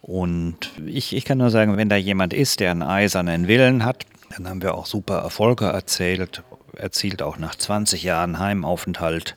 und 0.00 0.72
ich, 0.86 1.14
ich 1.14 1.24
kann 1.24 1.38
nur 1.38 1.50
sagen, 1.50 1.76
wenn 1.76 1.88
da 1.88 1.96
jemand 1.96 2.32
ist, 2.32 2.60
der 2.60 2.70
einen 2.70 2.82
eisernen 2.82 3.48
Willen 3.48 3.84
hat, 3.84 4.06
dann 4.36 4.48
haben 4.48 4.62
wir 4.62 4.74
auch 4.74 4.86
super 4.86 5.18
Erfolge 5.18 5.66
erzählt, 5.66 6.42
erzielt, 6.76 7.22
auch 7.22 7.38
nach 7.38 7.54
20 7.54 8.02
Jahren 8.02 8.38
Heimaufenthalt. 8.38 9.36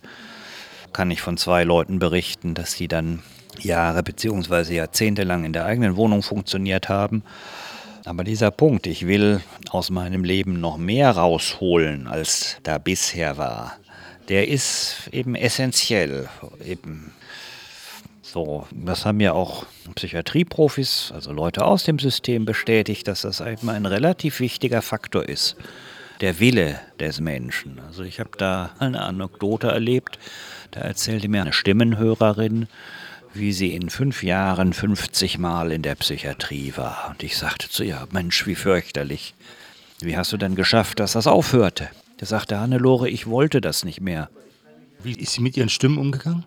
Kann 0.94 1.12
ich 1.12 1.22
von 1.22 1.38
zwei 1.38 1.64
Leuten 1.64 2.00
berichten, 2.00 2.54
dass 2.54 2.76
die 2.76 2.88
dann 2.88 3.24
Jahre 3.60 4.04
bzw. 4.04 4.76
Jahrzehnte 4.76 5.24
lang 5.24 5.44
in 5.44 5.54
der 5.54 5.66
eigenen 5.66 5.96
Wohnung 5.96 6.22
funktioniert 6.22 6.90
haben. 6.90 7.24
Aber 8.06 8.24
dieser 8.24 8.52
Punkt, 8.52 8.86
ich 8.86 9.08
will 9.08 9.42
aus 9.70 9.90
meinem 9.90 10.24
Leben 10.24 10.60
noch 10.60 10.78
mehr 10.78 11.12
rausholen, 11.12 12.08
als 12.08 12.58
da 12.64 12.78
bisher 12.78 13.38
war, 13.38 13.78
der 14.30 14.48
ist 14.48 15.10
eben 15.12 15.36
essentiell. 15.36 16.30
Eben 16.66 17.14
so, 18.34 18.68
das 18.72 19.06
haben 19.06 19.20
ja 19.20 19.34
auch 19.34 19.68
Psychiatrieprofis, 19.94 21.12
also 21.14 21.32
Leute 21.32 21.64
aus 21.66 21.84
dem 21.84 22.00
System 22.00 22.46
bestätigt, 22.46 23.08
dass 23.08 23.22
das 23.22 23.42
eben 23.42 23.70
ein 23.70 23.86
relativ 23.86 24.40
wichtiger 24.40 24.82
Faktor 24.82 25.30
ist. 25.30 25.56
Der 26.20 26.40
Wille 26.40 26.80
des 27.00 27.20
Menschen. 27.20 27.80
Also 27.88 28.02
ich 28.02 28.20
habe 28.20 28.32
da 28.38 28.72
eine 28.80 29.02
Anekdote 29.02 29.68
erlebt, 29.68 30.18
da 30.72 30.82
erzählte 30.82 31.30
mir 31.30 31.42
eine 31.42 31.54
Stimmenhörerin, 31.54 32.68
wie 33.36 33.54
sie 33.54 33.76
in 33.76 33.92
fünf 33.92 34.24
Jahren 34.24 34.74
50 34.74 35.38
Mal 35.38 35.72
in 35.72 35.84
der 35.84 35.94
Psychiatrie 35.94 36.74
war. 36.76 37.10
Und 37.12 37.22
ich 37.22 37.38
sagte 37.38 37.70
zu 37.70 37.84
ihr, 37.84 38.08
Mensch, 38.12 38.48
wie 38.48 38.56
fürchterlich. 38.56 39.36
Wie 40.00 40.18
hast 40.18 40.34
du 40.34 40.38
denn 40.38 40.56
geschafft, 40.56 41.00
dass 41.00 41.14
das 41.14 41.28
aufhörte? 41.28 41.90
Da 42.18 42.26
sagte 42.26 42.60
Hannelore, 42.60 43.10
ich 43.10 43.28
wollte 43.28 43.62
das 43.62 43.86
nicht 43.86 44.02
mehr. 44.02 44.30
Wie 45.04 45.14
ist 45.14 45.34
sie 45.34 45.42
mit 45.42 45.56
ihren 45.56 45.70
Stimmen 45.70 46.00
umgegangen? 46.00 46.46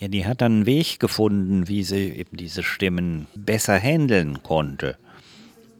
Ja, 0.00 0.08
die 0.08 0.24
hat 0.24 0.40
dann 0.40 0.52
einen 0.52 0.66
Weg 0.66 0.98
gefunden, 0.98 1.68
wie 1.68 1.82
sie 1.82 2.08
eben 2.08 2.34
diese 2.38 2.62
Stimmen 2.62 3.26
besser 3.34 3.78
handeln 3.78 4.42
konnte. 4.42 4.96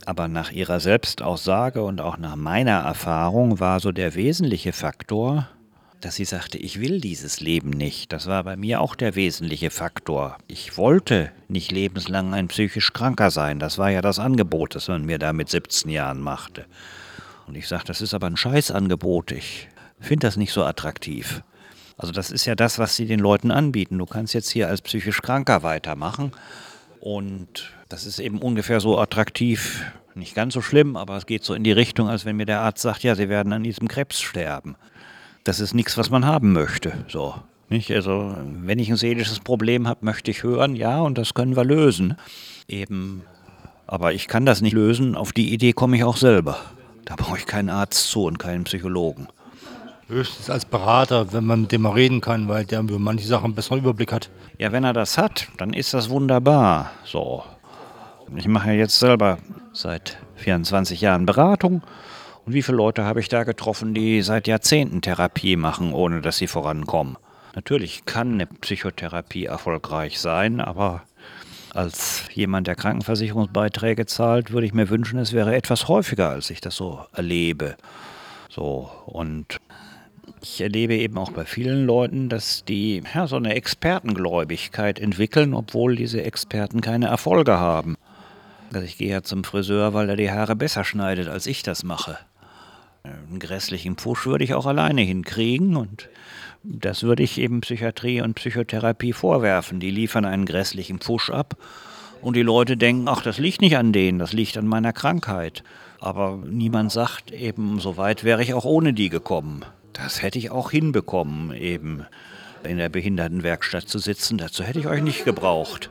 Aber 0.05 0.29
nach 0.29 0.53
ihrer 0.53 0.79
Selbstaussage 0.79 1.83
und 1.83 2.03
auch 2.03 2.19
nach 2.19 2.37
meiner 2.37 2.81
Erfahrung 2.81 3.61
war 3.61 3.81
so 3.81 3.93
der 3.93 4.15
wesentliche 4.15 4.75
Faktor, 4.75 5.49
dass 6.03 6.17
sie 6.17 6.27
sagte, 6.27 6.59
ich 6.59 6.81
will 6.81 7.01
dieses 7.01 7.41
Leben 7.41 7.71
nicht. 7.71 8.13
Das 8.13 8.27
war 8.27 8.45
bei 8.45 8.57
mir 8.57 8.83
auch 8.83 8.95
der 8.95 9.15
wesentliche 9.15 9.71
Faktor. 9.71 10.37
Ich 10.49 10.77
wollte 10.77 11.33
nicht 11.49 11.73
lebenslang 11.73 12.35
ein 12.35 12.49
psychisch 12.49 12.93
Kranker 12.93 13.31
sein. 13.31 13.59
Das 13.59 13.79
war 13.79 13.91
ja 13.91 14.03
das 14.03 14.19
Angebot, 14.19 14.75
das 14.75 14.89
man 14.89 15.07
mir 15.07 15.19
da 15.19 15.33
mit 15.33 15.49
17 15.49 15.91
Jahren 15.91 16.21
machte. 16.21 16.67
Und 17.47 17.57
ich 17.57 17.69
sagte, 17.69 17.89
das 17.89 18.03
ist 18.03 18.13
aber 18.13 18.27
ein 18.27 18.37
Scheißangebot. 18.37 19.33
Ich 19.33 19.69
finde 19.99 20.27
das 20.27 20.37
nicht 20.37 20.53
so 20.53 20.63
attraktiv. 20.63 21.43
Also 22.01 22.13
das 22.13 22.31
ist 22.31 22.47
ja 22.47 22.55
das, 22.55 22.79
was 22.79 22.97
sie 22.97 23.07
den 23.07 23.21
Leuten 23.21 23.51
anbieten. 23.51 23.99
Du 23.99 24.07
kannst 24.07 24.35
jetzt 24.35 24.51
hier 24.51 24.69
als 24.69 24.83
psychisch 24.83 25.23
Kranker 25.23 25.63
weitermachen. 25.63 26.33
Und 26.99 27.73
das 27.89 28.07
ist 28.07 28.19
eben 28.19 28.39
ungefähr 28.41 28.81
so 28.81 28.99
attraktiv, 28.99 29.85
nicht 30.15 30.35
ganz 30.35 30.55
so 30.55 30.61
schlimm, 30.61 30.97
aber 30.97 31.17
es 31.17 31.27
geht 31.27 31.45
so 31.45 31.55
in 31.55 31.65
die 31.65 31.73
Richtung, 31.73 32.09
als 32.09 32.25
wenn 32.25 32.37
mir 32.37 32.47
der 32.47 32.61
Arzt 32.61 32.83
sagt, 32.83 33.03
ja, 33.03 33.15
Sie 33.15 33.29
werden 33.29 33.53
an 33.53 33.63
diesem 33.63 33.89
Krebs 33.89 34.21
sterben 34.21 34.77
das 35.45 35.61
ist 35.61 35.75
nichts, 35.75 35.97
was 35.97 36.11
man 36.11 36.27
haben 36.27 36.53
möchte. 36.53 36.93
So. 37.09 37.35
Nicht? 37.69 37.91
Also, 37.91 38.35
wenn 38.45 38.79
ich 38.79 38.91
ein 38.91 38.97
seelisches 38.97 39.41
Problem 39.41 39.87
habe, 39.87 40.05
möchte 40.05 40.31
ich 40.31 40.43
hören, 40.43 40.75
ja, 40.75 41.01
und 41.01 41.19
das 41.19 41.35
können 41.35 41.57
wir 41.57 41.65
lösen. 41.65 42.17
Eben, 42.69 43.23
aber 43.87 44.13
ich 44.13 44.29
kann 44.29 44.45
das 44.45 44.61
nicht 44.61 44.73
lösen, 44.73 45.15
auf 45.15 45.33
die 45.33 45.53
Idee 45.53 45.73
komme 45.73 45.97
ich 45.97 46.05
auch 46.05 46.17
selber. 46.17 46.59
Da 47.05 47.17
brauche 47.17 47.39
ich 47.39 47.47
keinen 47.47 47.71
Arzt 47.71 48.09
zu 48.09 48.25
und 48.25 48.39
keinen 48.39 48.65
Psychologen. 48.65 49.29
Höchstens 50.11 50.51
als 50.51 50.65
Berater, 50.65 51.33
wenn 51.33 51.45
man 51.45 51.61
mit 51.63 51.73
dem 51.73 51.83
mal 51.83 51.93
reden 51.93 52.21
kann, 52.21 52.49
weil 52.49 52.65
der 52.65 52.81
über 52.81 52.99
manche 52.99 53.29
Sachen 53.29 53.45
einen 53.45 53.55
besseren 53.55 53.79
Überblick 53.79 54.13
hat. 54.13 54.29
Ja, 54.59 54.73
wenn 54.73 54.83
er 54.83 54.93
das 54.93 55.17
hat, 55.17 55.47
dann 55.57 55.73
ist 55.73 55.95
das 55.95 56.11
wunderbar. 56.11 56.91
So. 57.05 57.45
Ich 58.35 58.49
mache 58.49 58.71
ja 58.71 58.75
jetzt 58.75 58.99
selber 58.99 59.39
seit 59.73 60.19
24 60.35 61.01
Jahren 61.01 61.27
Beratung 61.27 61.83
und 62.45 62.55
wie 62.55 62.63
viele 62.63 62.79
Leute 62.79 63.05
habe 63.05 63.21
ich 63.21 63.29
da 63.29 63.45
getroffen, 63.45 63.95
die 63.95 64.23
seit 64.23 64.49
Jahrzehnten 64.49 65.01
Therapie 65.01 65.55
machen, 65.55 65.93
ohne 65.93 66.21
dass 66.21 66.39
sie 66.39 66.49
vorankommen? 66.49 67.17
Natürlich 67.55 68.05
kann 68.05 68.33
eine 68.33 68.47
Psychotherapie 68.47 69.45
erfolgreich 69.45 70.19
sein, 70.19 70.61
aber 70.61 71.03
als 71.73 72.25
jemand, 72.33 72.67
der 72.67 72.75
Krankenversicherungsbeiträge 72.75 74.07
zahlt, 74.07 74.51
würde 74.51 74.67
ich 74.67 74.75
mir 74.75 74.91
wünschen, 74.91 75.21
es 75.21 75.33
wäre 75.33 75.55
etwas 75.55 75.87
häufiger, 75.87 76.31
als 76.31 76.51
ich 76.51 76.61
das 76.61 76.75
so 76.75 77.07
erlebe. 77.13 77.77
So, 78.49 78.91
und 79.07 79.61
ich 80.43 80.61
erlebe 80.61 80.95
eben 80.95 81.19
auch 81.19 81.33
bei 81.33 81.45
vielen 81.45 81.87
Leuten, 81.87 82.29
dass 82.29 82.65
die 82.65 83.03
ja, 83.15 83.27
so 83.27 83.37
eine 83.37 83.55
Expertengläubigkeit 83.55 84.99
entwickeln, 84.99 85.55
obwohl 85.55 85.97
diese 85.97 86.23
Experten 86.23 86.81
keine 86.81 87.07
Erfolge 87.07 87.59
haben. 87.59 87.97
Also 88.73 88.85
ich 88.85 88.99
gehe 88.99 89.11
ja 89.11 89.23
zum 89.23 89.45
Friseur, 89.45 89.95
weil 89.95 90.09
er 90.09 90.17
die 90.17 90.31
Haare 90.31 90.57
besser 90.57 90.85
schneidet, 90.85 91.29
als 91.29 91.47
ich 91.47 91.63
das 91.63 91.83
mache. 91.83 92.19
Einen 93.03 93.39
grässlichen 93.39 93.97
Pfusch 93.97 94.27
würde 94.27 94.45
ich 94.45 94.55
auch 94.55 94.67
alleine 94.67 95.01
hinkriegen 95.01 95.77
und 95.77 96.09
das 96.63 97.03
würde 97.03 97.23
ich 97.23 97.39
eben 97.39 97.63
Psychiatrie 97.63 98.21
und 98.21 98.35
Psychotherapie 98.35 99.13
vorwerfen. 99.13 99.81
Die 99.81 99.91
liefern 99.91 100.25
einen 100.27 100.45
grässlichen 100.45 100.99
Pfusch 100.99 101.31
ab 101.31 101.57
und 102.21 102.37
die 102.37 102.43
Leute 102.43 102.77
denken, 102.77 103.09
ach, 103.09 103.23
das 103.23 103.39
liegt 103.39 103.63
nicht 103.63 103.79
an 103.79 103.93
denen, 103.93 104.19
das 104.19 104.33
liegt 104.33 104.59
an 104.59 104.67
meiner 104.67 104.93
Krankheit. 104.93 105.65
Aber 106.01 106.39
niemand 106.47 106.93
sagt 106.93 107.31
eben, 107.31 107.81
so 107.81 107.97
weit 107.97 108.25
wäre 108.25 108.43
ich 108.43 108.55
auch 108.55 108.65
ohne 108.65 108.93
die 108.93 109.09
gekommen. 109.09 109.65
Das 109.93 110.23
hätte 110.23 110.39
ich 110.39 110.51
auch 110.51 110.71
hinbekommen, 110.71 111.53
eben 111.53 112.07
in 112.63 112.79
der 112.79 112.89
Behindertenwerkstatt 112.89 113.89
zu 113.89 113.99
sitzen. 113.99 114.39
Dazu 114.39 114.63
hätte 114.63 114.79
ich 114.79 114.87
euch 114.87 115.03
nicht 115.03 115.25
gebraucht. 115.25 115.91